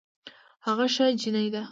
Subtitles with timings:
[0.65, 1.61] هغه ښه جينۍ ده